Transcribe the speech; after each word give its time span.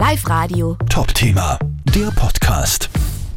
Live 0.00 0.26
Radio. 0.30 0.78
Top-Thema, 0.88 1.58
der 1.94 2.10
Podcast. 2.12 2.88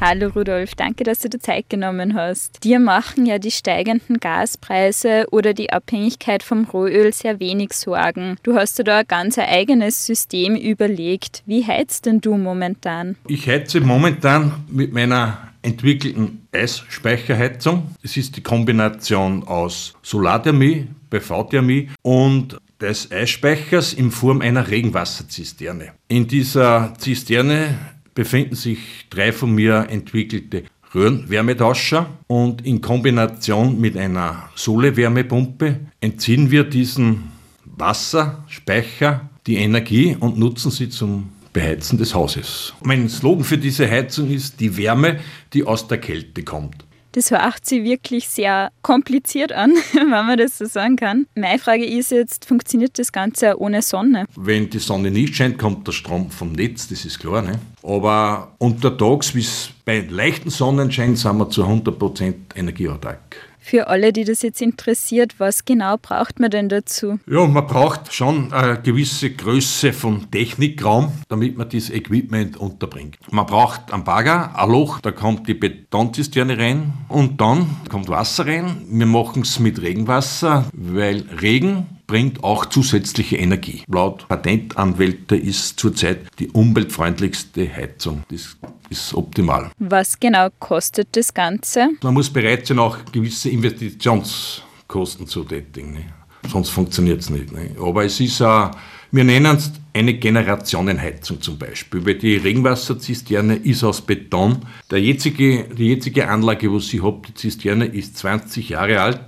Hallo 0.00 0.28
Rudolf, 0.28 0.74
danke, 0.74 1.04
dass 1.04 1.18
du 1.18 1.28
dir 1.28 1.38
Zeit 1.38 1.68
genommen 1.68 2.14
hast. 2.14 2.64
Dir 2.64 2.80
machen 2.80 3.26
ja 3.26 3.38
die 3.38 3.50
steigenden 3.50 4.16
Gaspreise 4.20 5.26
oder 5.32 5.52
die 5.52 5.70
Abhängigkeit 5.70 6.42
vom 6.42 6.64
Rohöl 6.64 7.12
sehr 7.12 7.40
wenig 7.40 7.74
Sorgen. 7.74 8.38
Du 8.42 8.54
hast 8.54 8.78
dir 8.78 8.84
da 8.84 9.00
ein 9.00 9.06
ganz 9.06 9.36
eigenes 9.36 10.06
System 10.06 10.56
überlegt. 10.56 11.42
Wie 11.44 11.66
heizt 11.66 12.06
denn 12.06 12.22
du 12.22 12.38
momentan? 12.38 13.16
Ich 13.28 13.46
heize 13.46 13.82
momentan 13.82 14.64
mit 14.70 14.94
meiner 14.94 15.36
entwickelten 15.60 16.48
Eisspeicherheizung. 16.52 17.94
Es 18.02 18.16
ist 18.16 18.34
die 18.34 18.42
Kombination 18.42 19.44
aus 19.44 19.92
Solarthermie, 20.00 20.88
PV-Thermie 21.10 21.90
und 22.00 22.56
des 22.80 23.10
Eisspeichers 23.10 23.92
in 23.92 24.10
Form 24.10 24.40
einer 24.40 24.68
Regenwasserzisterne. 24.68 25.92
In 26.08 26.26
dieser 26.26 26.94
Zisterne 26.98 27.78
befinden 28.14 28.54
sich 28.54 28.78
drei 29.10 29.32
von 29.32 29.54
mir 29.54 29.86
entwickelte 29.90 30.64
Röhrenwärmetauscher 30.94 32.08
und 32.26 32.64
in 32.64 32.80
Kombination 32.80 33.80
mit 33.80 33.96
einer 33.96 34.48
Sohle-Wärmepumpe 34.54 35.80
entziehen 36.00 36.50
wir 36.50 36.64
diesen 36.64 37.32
Wasserspeicher 37.64 39.28
die 39.46 39.56
Energie 39.56 40.16
und 40.18 40.38
nutzen 40.38 40.70
sie 40.70 40.88
zum 40.88 41.30
Beheizen 41.52 41.98
des 41.98 42.14
Hauses. 42.14 42.74
Mein 42.82 43.08
Slogan 43.08 43.44
für 43.44 43.58
diese 43.58 43.90
Heizung 43.90 44.30
ist 44.30 44.60
die 44.60 44.76
Wärme, 44.76 45.20
die 45.52 45.64
aus 45.64 45.88
der 45.88 45.98
Kälte 45.98 46.42
kommt. 46.42 46.85
Das 47.16 47.30
hört 47.30 47.64
sich 47.64 47.82
wirklich 47.82 48.28
sehr 48.28 48.70
kompliziert 48.82 49.50
an, 49.50 49.72
wenn 49.94 50.10
man 50.10 50.36
das 50.36 50.58
so 50.58 50.66
sagen 50.66 50.96
kann. 50.96 51.26
Meine 51.34 51.58
Frage 51.58 51.86
ist 51.86 52.10
jetzt, 52.10 52.44
funktioniert 52.44 52.98
das 52.98 53.10
Ganze 53.10 53.58
ohne 53.58 53.80
Sonne? 53.80 54.26
Wenn 54.36 54.68
die 54.68 54.78
Sonne 54.78 55.10
nicht 55.10 55.34
scheint, 55.34 55.56
kommt 55.56 55.86
der 55.86 55.92
Strom 55.92 56.30
vom 56.30 56.52
Netz, 56.52 56.88
das 56.88 57.06
ist 57.06 57.18
klar. 57.18 57.40
Ne? 57.40 57.58
Aber 57.82 58.52
untertags, 58.58 59.34
wie 59.34 59.40
es 59.40 59.70
bei 59.86 60.00
leichten 60.00 60.50
Sonnenschein, 60.50 61.16
sind 61.16 61.38
wir 61.38 61.48
zu 61.48 61.64
100% 61.64 62.34
energieautark. 62.54 63.36
Für 63.68 63.88
alle, 63.88 64.12
die 64.12 64.22
das 64.22 64.42
jetzt 64.42 64.62
interessiert, 64.62 65.40
was 65.40 65.64
genau 65.64 65.96
braucht 66.00 66.38
man 66.38 66.52
denn 66.52 66.68
dazu? 66.68 67.18
Ja, 67.28 67.48
man 67.48 67.66
braucht 67.66 68.14
schon 68.14 68.52
eine 68.52 68.80
gewisse 68.80 69.30
Größe 69.30 69.92
von 69.92 70.30
Technikraum, 70.30 71.10
damit 71.28 71.58
man 71.58 71.68
dieses 71.68 71.90
Equipment 71.90 72.56
unterbringt. 72.56 73.18
Man 73.28 73.44
braucht 73.44 73.92
einen 73.92 74.04
Bagger, 74.04 74.56
ein 74.56 74.70
Loch, 74.70 75.00
da 75.00 75.10
kommt 75.10 75.48
die 75.48 75.54
Betonzisterne 75.54 76.56
rein 76.56 76.92
und 77.08 77.40
dann 77.40 77.66
kommt 77.88 78.08
Wasser 78.08 78.46
rein. 78.46 78.86
Wir 78.88 79.06
machen 79.06 79.42
es 79.42 79.58
mit 79.58 79.82
Regenwasser, 79.82 80.66
weil 80.72 81.24
Regen 81.42 81.86
bringt 82.06 82.44
auch 82.44 82.66
zusätzliche 82.66 83.36
Energie. 83.36 83.82
Laut 83.88 84.28
Patentanwälte 84.28 85.36
ist 85.36 85.80
zurzeit 85.80 86.20
die 86.38 86.50
umweltfreundlichste 86.50 87.68
Heizung. 87.74 88.22
Das 88.30 88.56
ist 88.90 89.14
optimal. 89.14 89.70
Was 89.78 90.18
genau 90.18 90.48
kostet 90.58 91.16
das 91.16 91.32
Ganze? 91.32 91.90
Man 92.02 92.14
muss 92.14 92.30
bereit 92.30 92.66
sein, 92.66 92.78
auch 92.78 92.98
gewisse 93.12 93.50
Investitionskosten 93.50 95.26
zu 95.26 95.44
tätigen. 95.44 95.94
Ne? 95.94 96.04
Sonst 96.48 96.70
funktioniert 96.70 97.20
es 97.20 97.30
nicht. 97.30 97.52
Ne? 97.52 97.70
Aber 97.80 98.04
es 98.04 98.20
ist 98.20 98.40
auch, 98.42 98.70
wir 99.10 99.24
nennen 99.24 99.56
es 99.56 99.72
eine 99.92 100.14
Generationenheizung 100.14 101.40
zum 101.40 101.58
Beispiel, 101.58 102.04
weil 102.04 102.16
die 102.16 102.36
Regenwasserzisterne 102.36 103.56
ist 103.56 103.82
aus 103.82 104.00
Beton. 104.00 104.58
Der 104.90 105.00
jetzige, 105.00 105.64
die 105.64 105.88
jetzige 105.88 106.28
Anlage, 106.28 106.70
wo 106.70 106.78
sie 106.78 107.02
habt, 107.02 107.28
die 107.28 107.34
Zisterne, 107.34 107.86
ist 107.86 108.18
20 108.18 108.70
Jahre 108.70 109.00
alt 109.00 109.20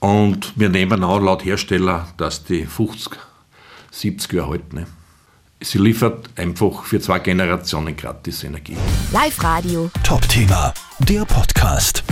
und 0.00 0.52
wir 0.56 0.68
nehmen 0.68 1.04
an, 1.04 1.24
laut 1.24 1.44
Hersteller, 1.44 2.08
dass 2.16 2.44
die 2.44 2.64
50, 2.64 3.18
70 3.90 4.32
Jahre 4.32 4.50
halten. 4.50 4.76
Ne? 4.76 4.86
Sie 5.62 5.78
liefert 5.78 6.30
einfach 6.36 6.84
für 6.84 7.00
zwei 7.00 7.18
Generationen 7.18 7.94
gratis 7.94 8.44
Energie. 8.44 8.76
Live 9.12 9.42
Radio. 9.44 9.90
Top-Thema, 10.02 10.72
der 11.00 11.26
Podcast. 11.26 12.02